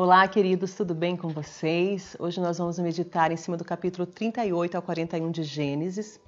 [0.00, 2.16] Olá, queridos, tudo bem com vocês?
[2.20, 6.20] Hoje nós vamos meditar em cima do capítulo 38 ao 41 de Gênesis.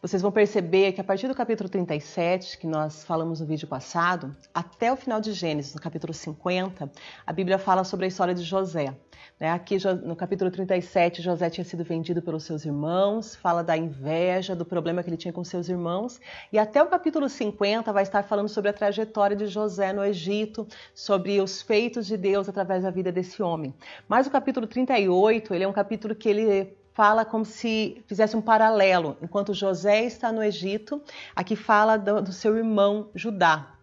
[0.00, 4.36] Vocês vão perceber que a partir do capítulo 37, que nós falamos no vídeo passado,
[4.54, 6.88] até o final de Gênesis, no capítulo 50,
[7.26, 8.94] a Bíblia fala sobre a história de José.
[9.40, 9.50] Né?
[9.50, 14.64] Aqui no capítulo 37, José tinha sido vendido pelos seus irmãos, fala da inveja, do
[14.64, 16.20] problema que ele tinha com seus irmãos,
[16.52, 20.66] e até o capítulo 50 vai estar falando sobre a trajetória de José no Egito,
[20.94, 23.74] sobre os feitos de Deus através da vida desse homem.
[24.06, 28.40] Mas o capítulo 38, ele é um capítulo que ele fala como se fizesse um
[28.40, 29.16] paralelo.
[29.20, 31.02] Enquanto José está no Egito,
[31.34, 33.74] aqui fala do, do seu irmão Judá.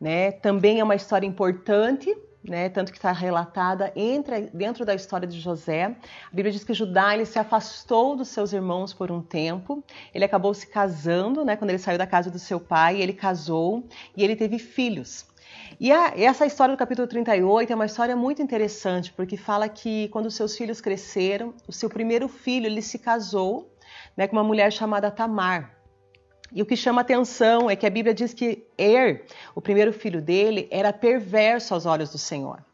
[0.00, 0.32] Né?
[0.32, 2.68] Também é uma história importante, né?
[2.68, 5.84] tanto que está relatada entre, dentro da história de José.
[5.84, 9.82] A Bíblia diz que Judá ele se afastou dos seus irmãos por um tempo.
[10.14, 11.56] Ele acabou se casando, né?
[11.56, 15.27] quando ele saiu da casa do seu pai, ele casou e ele teve filhos.
[15.80, 20.08] E a, essa história do capítulo 38 é uma história muito interessante, porque fala que
[20.08, 23.72] quando seus filhos cresceram, o seu primeiro filho ele se casou
[24.16, 25.78] né, com uma mulher chamada Tamar.
[26.52, 30.20] E o que chama atenção é que a Bíblia diz que Er, o primeiro filho
[30.20, 32.64] dele, era perverso aos olhos do Senhor.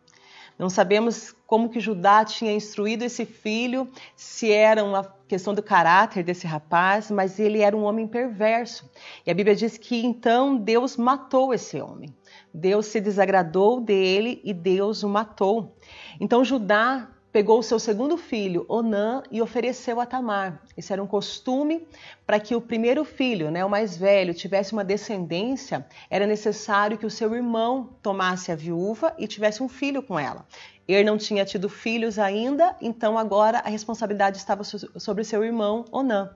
[0.56, 6.22] Não sabemos como que Judá tinha instruído esse filho, se era uma questão do caráter
[6.22, 8.88] desse rapaz, mas ele era um homem perverso.
[9.26, 12.14] E a Bíblia diz que então Deus matou esse homem.
[12.54, 15.76] Deus se desagradou dele e Deus o matou.
[16.20, 20.62] Então Judá pegou o seu segundo filho, Onã, e ofereceu a Tamar.
[20.76, 21.84] Esse era um costume
[22.26, 27.06] para que o primeiro filho, né, o mais velho, tivesse uma descendência, era necessário que
[27.06, 30.46] o seu irmão tomasse a viúva e tivesse um filho com ela.
[30.86, 36.30] Ele não tinha tido filhos ainda, então agora a responsabilidade estava sobre seu irmão Onã.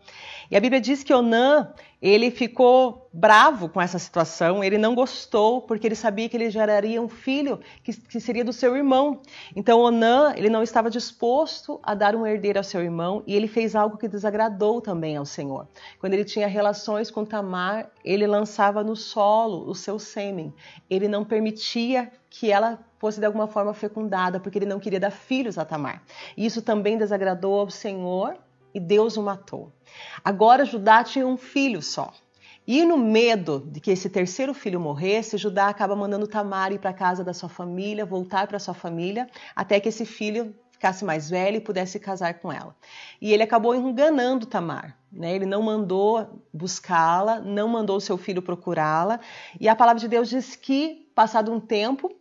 [0.51, 5.61] E a Bíblia diz que Onã, ele ficou bravo com essa situação, ele não gostou,
[5.61, 9.21] porque ele sabia que ele geraria um filho que, que seria do seu irmão.
[9.55, 13.49] Então Onã, ele não estava disposto a dar um herdeiro ao seu irmão, e ele
[13.49, 15.69] fez algo que desagradou também ao Senhor.
[15.99, 20.55] Quando ele tinha relações com Tamar, ele lançava no solo o seu sêmen.
[20.89, 25.11] Ele não permitia que ela fosse de alguma forma fecundada, porque ele não queria dar
[25.11, 26.03] filhos a Tamar.
[26.37, 28.37] Isso também desagradou ao Senhor
[28.75, 29.73] e Deus o matou.
[30.25, 32.13] Agora Judá tinha um filho só.
[32.67, 36.93] E no medo de que esse terceiro filho morresse, Judá acaba mandando Tamar ir para
[36.93, 41.57] casa da sua família, voltar para sua família, até que esse filho ficasse mais velho
[41.57, 42.75] e pudesse casar com ela.
[43.21, 44.97] E ele acabou enganando Tamar.
[45.13, 45.35] Né?
[45.35, 49.19] Ele não mandou buscá-la, não mandou seu filho procurá-la.
[49.61, 52.15] E a palavra de Deus diz que, passado um tempo,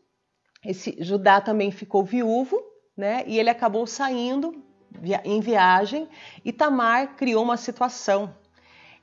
[0.65, 2.59] esse Judá também ficou viúvo,
[2.95, 3.23] né?
[3.27, 4.63] E ele acabou saindo
[5.23, 6.07] em viagem
[6.43, 8.33] e Tamar criou uma situação.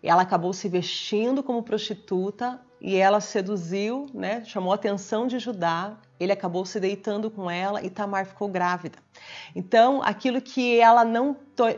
[0.02, 4.44] Ela acabou se vestindo como prostituta e ela seduziu, né?
[4.44, 5.96] Chamou a atenção de Judá.
[6.20, 8.98] Ele acabou se deitando com ela e Tamar ficou grávida.
[9.56, 11.34] Então, aquilo que ela não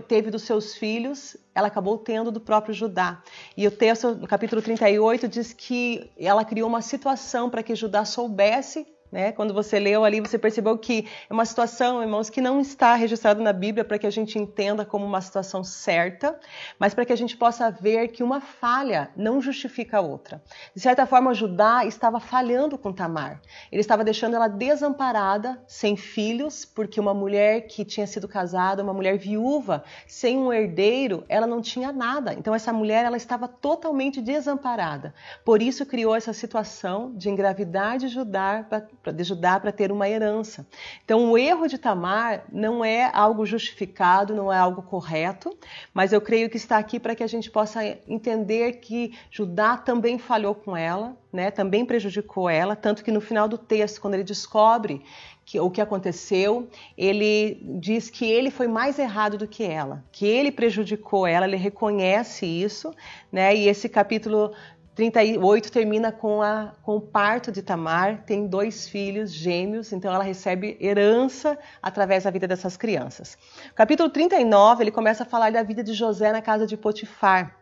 [0.09, 3.23] teve dos seus filhos, ela acabou tendo do próprio Judá.
[3.57, 8.05] E o texto, no capítulo 38, diz que ela criou uma situação para que Judá
[8.05, 8.85] soubesse
[9.17, 9.33] né?
[9.33, 13.43] Quando você leu ali, você percebeu que é uma situação, irmãos, que não está registrada
[13.43, 16.39] na Bíblia para que a gente entenda como uma situação certa,
[16.79, 20.43] mas para que a gente possa ver que uma falha não justifica a outra.
[20.75, 23.41] De certa forma, Judá estava falhando com Tamar.
[23.73, 28.93] Ele estava deixando ela desamparada, sem filhos, porque uma mulher que tinha sido casada, uma
[28.93, 32.35] mulher viúva, sem um herdeiro, ela não tinha nada.
[32.35, 35.15] Então essa mulher ela estava totalmente desamparada.
[35.43, 38.63] Por isso criou essa situação de engravidar de Judá
[39.13, 40.67] de Judá para ter uma herança.
[41.05, 45.57] Então, o erro de Tamar não é algo justificado, não é algo correto,
[45.93, 50.19] mas eu creio que está aqui para que a gente possa entender que Judá também
[50.19, 51.51] falhou com ela, né?
[51.51, 55.03] também prejudicou ela, tanto que no final do texto, quando ele descobre
[55.47, 56.69] que, o que aconteceu,
[56.99, 61.57] ele diz que ele foi mais errado do que ela, que ele prejudicou ela, ele
[61.57, 62.93] reconhece isso,
[63.31, 63.55] né?
[63.55, 64.53] E esse capítulo
[64.97, 70.25] 38 termina com, a, com o parto de Tamar, tem dois filhos gêmeos, então ela
[70.25, 73.37] recebe herança através da vida dessas crianças.
[73.75, 77.55] capítulo 39, ele começa a falar da vida de José na casa de Potifar.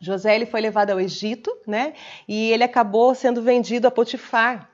[0.00, 1.92] José ele foi levado ao Egito, né?
[2.26, 4.70] E ele acabou sendo vendido a Potifar,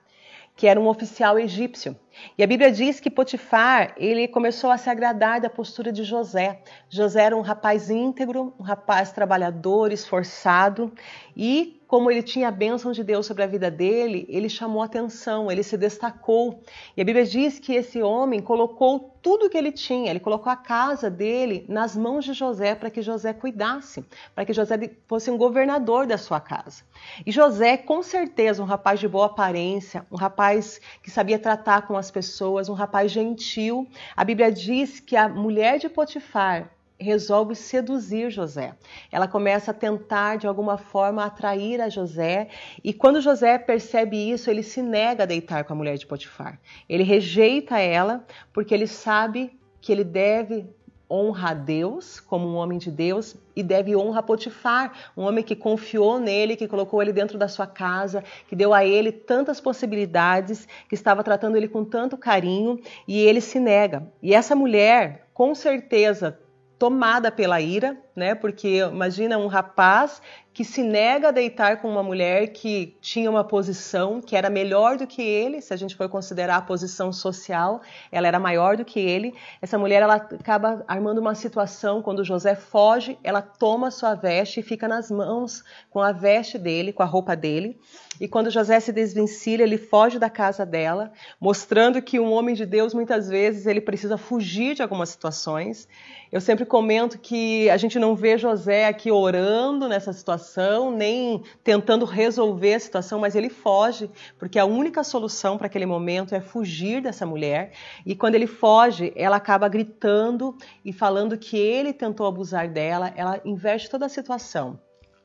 [0.54, 1.96] que era um oficial egípcio.
[2.36, 6.60] E a Bíblia diz que Potifar, ele começou a se agradar da postura de José.
[6.88, 10.92] José era um rapaz íntegro, um rapaz trabalhador, esforçado,
[11.36, 15.50] e como ele tinha a bênção de Deus sobre a vida dele, ele chamou atenção,
[15.50, 16.60] ele se destacou.
[16.96, 20.56] E a Bíblia diz que esse homem colocou tudo que ele tinha, ele colocou a
[20.56, 24.04] casa dele nas mãos de José para que José cuidasse,
[24.34, 26.82] para que José fosse um governador da sua casa.
[27.24, 31.96] E José, com certeza, um rapaz de boa aparência, um rapaz que sabia tratar com
[31.96, 33.88] as as pessoas, um rapaz gentil.
[34.16, 38.74] A Bíblia diz que a mulher de Potifar resolve seduzir José.
[39.12, 42.48] Ela começa a tentar de alguma forma atrair a José,
[42.82, 46.58] e quando José percebe isso, ele se nega a deitar com a mulher de Potifar.
[46.88, 50.66] Ele rejeita ela porque ele sabe que ele deve
[51.10, 55.42] honra a Deus como um homem de Deus e deve honra a Potifar, um homem
[55.42, 59.60] que confiou nele, que colocou ele dentro da sua casa, que deu a ele tantas
[59.60, 64.06] possibilidades, que estava tratando ele com tanto carinho e ele se nega.
[64.22, 66.38] E essa mulher, com certeza,
[66.78, 68.34] tomada pela ira, né?
[68.34, 70.20] Porque imagina um rapaz
[70.56, 74.96] que se nega a deitar com uma mulher que tinha uma posição que era melhor
[74.96, 78.82] do que ele, se a gente for considerar a posição social, ela era maior do
[78.82, 79.34] que ele.
[79.60, 84.62] Essa mulher ela acaba armando uma situação quando José foge, ela toma sua veste e
[84.62, 87.78] fica nas mãos com a veste dele, com a roupa dele.
[88.18, 92.64] E quando José se desvencilha, ele foge da casa dela, mostrando que um homem de
[92.64, 95.86] Deus muitas vezes ele precisa fugir de algumas situações.
[96.32, 100.45] Eu sempre comento que a gente não vê José aqui orando nessa situação,
[100.90, 106.34] nem tentando resolver a situação, mas ele foge, porque a única solução para aquele momento
[106.34, 107.72] é fugir dessa mulher.
[108.04, 113.40] E quando ele foge, ela acaba gritando e falando que ele tentou abusar dela, ela
[113.44, 114.78] inverte toda a situação.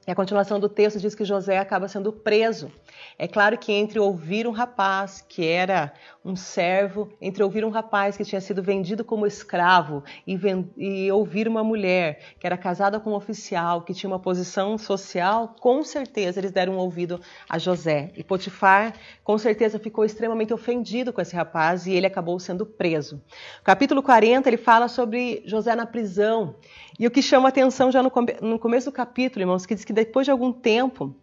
[0.08, 2.72] E a continuação do texto diz que José acaba sendo preso.
[3.20, 5.94] É claro que entre ouvir um rapaz que era
[6.26, 10.40] um servo, entre ouvir um rapaz que tinha sido vendido como escravo e,
[10.76, 15.56] e, ouvir uma mulher que era casada com um oficial, que tinha uma posição social,
[15.60, 18.12] com certeza eles deram um ouvido a José.
[18.16, 23.22] E Potifar, com certeza, ficou extremamente ofendido com esse rapaz e ele acabou sendo preso.
[23.62, 26.56] O capítulo 40 ele fala sobre José na prisão.
[27.02, 28.12] E o que chama atenção já no,
[28.44, 31.16] no começo do capítulo, irmãos, que diz que depois de algum tempo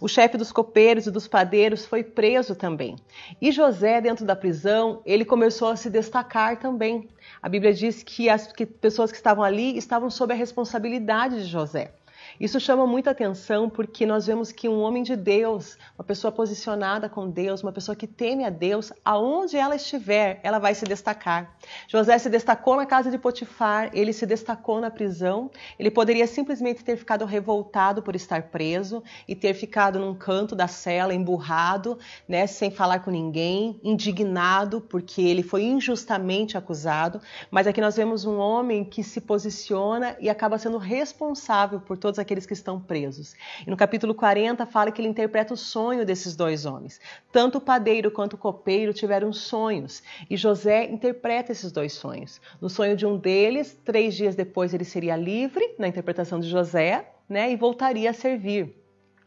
[0.00, 2.94] o chefe dos copeiros e dos padeiros foi preso também.
[3.42, 7.08] E José, dentro da prisão, ele começou a se destacar também.
[7.42, 11.50] A Bíblia diz que as que pessoas que estavam ali estavam sob a responsabilidade de
[11.50, 11.92] José.
[12.40, 17.08] Isso chama muita atenção porque nós vemos que um homem de Deus, uma pessoa posicionada
[17.08, 21.56] com Deus, uma pessoa que teme a Deus, aonde ela estiver, ela vai se destacar.
[21.88, 25.50] José se destacou na casa de Potifar, ele se destacou na prisão.
[25.78, 30.66] Ele poderia simplesmente ter ficado revoltado por estar preso e ter ficado num canto da
[30.66, 31.98] cela, emburrado,
[32.28, 37.20] né, sem falar com ninguém, indignado porque ele foi injustamente acusado.
[37.50, 42.18] Mas aqui nós vemos um homem que se posiciona e acaba sendo responsável por todos
[42.24, 43.34] aqueles que estão presos.
[43.66, 47.00] E no capítulo 40 fala que ele interpreta o sonho desses dois homens.
[47.30, 52.40] Tanto o padeiro quanto o copeiro tiveram sonhos e José interpreta esses dois sonhos.
[52.60, 57.08] No sonho de um deles, três dias depois ele seria livre, na interpretação de José,
[57.28, 58.74] né, e voltaria a servir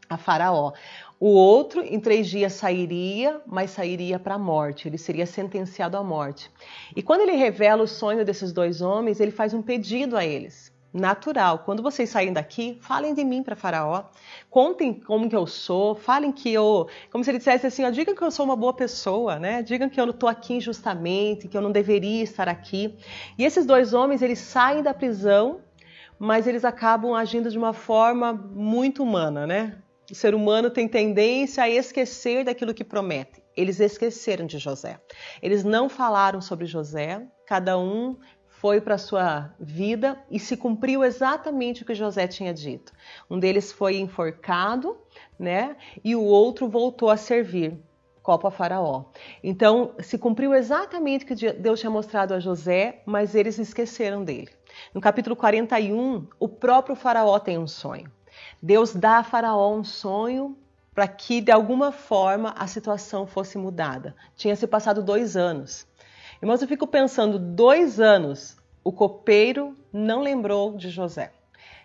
[0.09, 0.73] a Faraó.
[1.19, 6.03] O outro, em três dias, sairia, mas sairia para a morte, ele seria sentenciado à
[6.03, 6.51] morte.
[6.95, 10.71] E quando ele revela o sonho desses dois homens, ele faz um pedido a eles
[10.93, 11.59] natural.
[11.59, 14.05] Quando vocês saírem daqui, falem de mim para Faraó.
[14.49, 18.15] Contem como que eu sou, falem que eu, como se ele dissesse assim, ó, digam
[18.15, 19.61] que eu sou uma boa pessoa, né?
[19.61, 22.97] Digam que eu não estou aqui injustamente, que eu não deveria estar aqui.
[23.37, 25.61] E esses dois homens, eles saem da prisão,
[26.17, 29.77] mas eles acabam agindo de uma forma muito humana, né?
[30.09, 33.43] O ser humano tem tendência a esquecer daquilo que promete.
[33.55, 35.01] Eles esqueceram de José.
[35.41, 38.15] Eles não falaram sobre José, cada um
[38.59, 42.91] foi para sua vida e se cumpriu exatamente o que José tinha dito.
[43.29, 44.97] Um deles foi enforcado,
[45.37, 45.75] né?
[46.03, 47.77] E o outro voltou a servir.
[48.23, 49.05] Copa Faraó.
[49.41, 54.49] Então, se cumpriu exatamente o que Deus tinha mostrado a José, mas eles esqueceram dele.
[54.93, 58.11] No capítulo 41, o próprio Faraó tem um sonho.
[58.61, 60.57] Deus dá a Faraó um sonho
[60.93, 64.13] para que, de alguma forma, a situação fosse mudada.
[64.35, 65.87] Tinha se passado dois anos.
[66.39, 71.31] Irmãos, eu fico pensando, dois anos o copeiro não lembrou de José.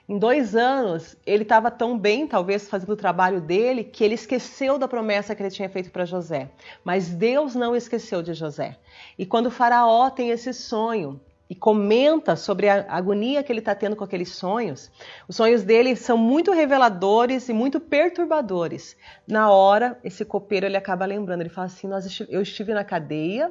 [0.06, 4.78] Em dois anos, ele estava tão bem, talvez fazendo o trabalho dele, que ele esqueceu
[4.78, 6.50] da promessa que ele tinha feito para José.
[6.84, 8.76] Mas Deus não esqueceu de José.
[9.18, 11.18] E quando o Faraó tem esse sonho
[11.48, 14.90] e comenta sobre a agonia que ele está tendo com aqueles sonhos,
[15.26, 18.96] os sonhos dele são muito reveladores e muito perturbadores.
[19.26, 21.88] Na hora, esse copeiro ele acaba lembrando, ele fala assim:
[22.28, 23.50] Eu estive na cadeia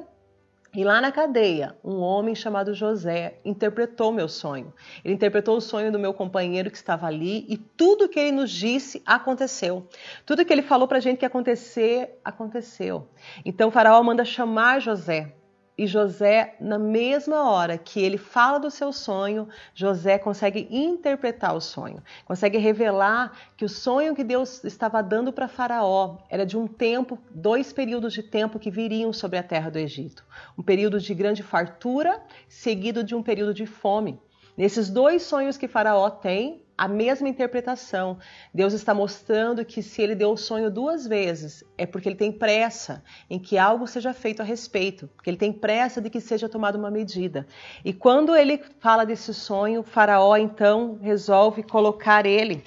[0.74, 4.72] e lá na cadeia, um homem chamado José interpretou meu sonho.
[5.04, 8.50] Ele interpretou o sonho do meu companheiro que estava ali e tudo que ele nos
[8.50, 9.86] disse aconteceu.
[10.24, 13.06] Tudo que ele falou para a gente que ia acontecer, aconteceu.
[13.44, 15.34] Então o faraó manda chamar José.
[15.82, 21.60] E José, na mesma hora que ele fala do seu sonho, José consegue interpretar o
[21.60, 26.68] sonho, consegue revelar que o sonho que Deus estava dando para Faraó era de um
[26.68, 30.24] tempo, dois períodos de tempo que viriam sobre a terra do Egito.
[30.56, 34.20] Um período de grande fartura, seguido de um período de fome.
[34.56, 38.18] Nesses dois sonhos que Faraó tem, a mesma interpretação.
[38.52, 42.32] Deus está mostrando que se ele deu o sonho duas vezes, é porque ele tem
[42.32, 46.48] pressa em que algo seja feito a respeito, porque ele tem pressa de que seja
[46.48, 47.46] tomada uma medida.
[47.84, 52.64] E quando ele fala desse sonho, Faraó então resolve colocar ele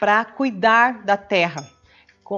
[0.00, 1.68] para cuidar da terra,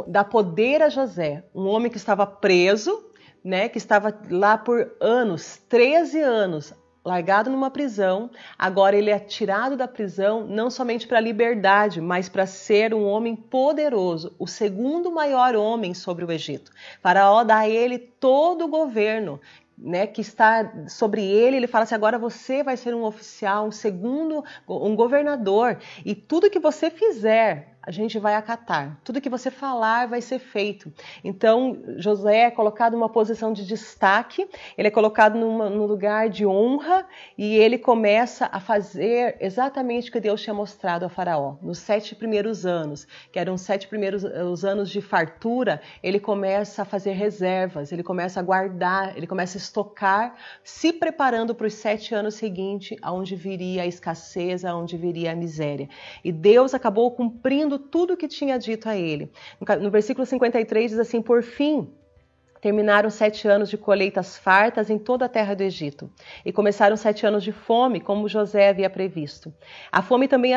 [0.08, 3.08] dar poder a José, um homem que estava preso,
[3.44, 9.76] né, que estava lá por anos, 13 anos, largado numa prisão, agora ele é tirado
[9.76, 15.10] da prisão não somente para a liberdade, mas para ser um homem poderoso, o segundo
[15.10, 16.70] maior homem sobre o Egito.
[17.02, 19.40] Faraó dá a ele todo o governo.
[19.82, 23.72] Né, que está sobre ele, ele fala assim: agora você vai ser um oficial, um
[23.72, 28.98] segundo, um governador, e tudo que você fizer a gente vai acatar.
[29.02, 30.92] Tudo que você falar vai ser feito.
[31.24, 34.46] Então, José é colocado numa posição de destaque,
[34.76, 37.06] ele é colocado numa, num lugar de honra
[37.38, 41.56] e ele começa a fazer exatamente o que Deus tinha mostrado a Faraó.
[41.62, 46.82] Nos sete primeiros anos, que eram os sete primeiros os anos de fartura, ele começa
[46.82, 51.74] a fazer reservas, ele começa a guardar, ele começa a estocar, se preparando para os
[51.74, 55.88] sete anos seguintes, aonde viria a escassez, aonde viria a miséria.
[56.22, 59.30] E Deus acabou cumprindo cumprindo tudo o que tinha dito a ele.
[59.80, 61.88] No versículo 53 diz assim: Por fim,
[62.60, 66.12] Terminaram sete anos de colheitas fartas em toda a terra do Egito,
[66.44, 69.50] e começaram sete anos de fome, como José havia previsto.
[69.90, 70.52] A fome também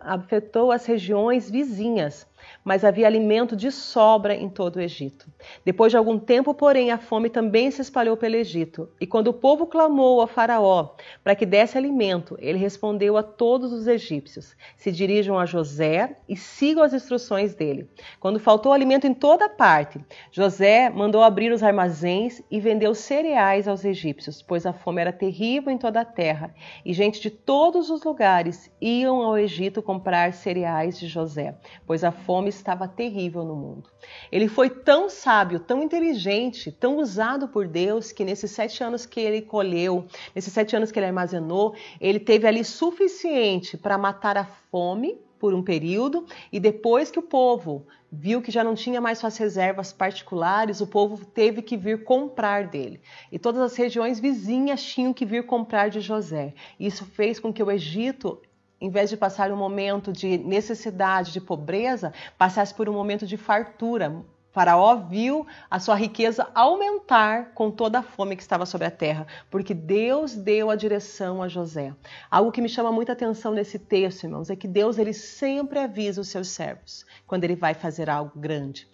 [0.00, 2.26] afetou as regiões vizinhas,
[2.64, 5.26] mas havia alimento de sobra em todo o Egito.
[5.64, 8.88] Depois de algum tempo, porém, a fome também se espalhou pelo Egito.
[9.00, 13.72] E quando o povo clamou a Faraó para que desse alimento, ele respondeu a todos
[13.72, 17.88] os egípcios: Se dirijam a José e sigam as instruções dele.
[18.18, 20.00] Quando faltou alimento em toda parte,
[20.30, 25.72] José mandou abrir os armazéns e vendeu cereais aos egípcios, pois a fome era terrível
[25.72, 30.98] em toda a terra, e gente de todos os lugares iam ao Egito comprar cereais
[30.98, 31.54] de José,
[31.86, 33.88] pois a fome estava terrível no mundo.
[34.30, 39.18] Ele foi tão sábio, tão inteligente, tão usado por Deus, que nesses sete anos que
[39.18, 44.44] ele colheu, nesses sete anos que ele armazenou, ele teve ali suficiente para matar a
[44.44, 49.16] fome por um período e depois que o povo viu que já não tinha mais
[49.16, 53.00] suas reservas particulares, o povo teve que vir comprar dele.
[53.32, 56.52] E todas as regiões vizinhas tinham que vir comprar de José.
[56.78, 58.42] Isso fez com que o Egito
[58.80, 63.36] em vez de passar um momento de necessidade, de pobreza, passasse por um momento de
[63.36, 64.24] fartura.
[64.56, 69.26] Faraó viu a sua riqueza aumentar com toda a fome que estava sobre a terra,
[69.50, 71.92] porque Deus deu a direção a José.
[72.30, 76.22] Algo que me chama muita atenção nesse texto, irmãos, é que Deus ele sempre avisa
[76.22, 78.88] os seus servos quando ele vai fazer algo grande.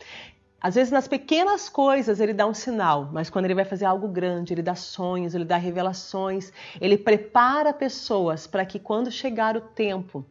[0.63, 4.07] Às vezes, nas pequenas coisas, ele dá um sinal, mas quando ele vai fazer algo
[4.07, 9.61] grande, ele dá sonhos, ele dá revelações, ele prepara pessoas para que, quando chegar o
[9.61, 10.25] tempo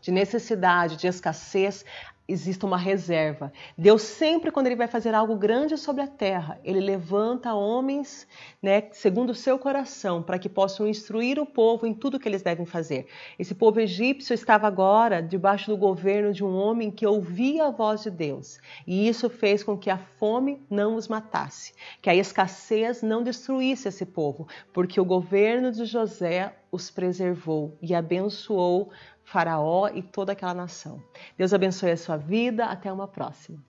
[0.00, 1.84] de necessidade, de escassez,
[2.28, 3.52] exista uma reserva.
[3.76, 8.26] Deus sempre, quando Ele vai fazer algo grande sobre a terra, Ele levanta homens,
[8.60, 12.42] né, segundo o seu coração, para que possam instruir o povo em tudo que eles
[12.42, 13.06] devem fazer.
[13.38, 18.02] Esse povo egípcio estava agora debaixo do governo de um homem que ouvia a voz
[18.02, 23.02] de Deus, e isso fez com que a fome não os matasse, que a escassez
[23.02, 28.90] não destruísse esse povo, porque o governo de José os preservou e abençoou
[29.26, 31.02] Faraó e toda aquela nação.
[31.36, 32.64] Deus abençoe a sua vida.
[32.66, 33.62] Até uma próxima.